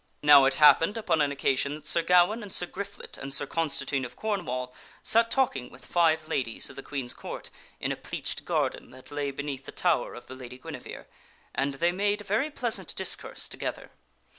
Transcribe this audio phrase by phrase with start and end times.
[0.23, 4.03] Now it happened upon an occasion that Sir Gawaine and Sir Griflet and Sir Constantine
[4.03, 8.89] of Cornwall sat talking with five ladies of the Queen's Court in a pleached garden
[8.89, 10.37] that lay beneath the tower of the T1_.,.,,,.
[10.37, 10.57] Sir Gawaine Lady
[10.89, 11.05] Guinevere,
[11.53, 13.91] and they made very pleasant discourse and others sit together.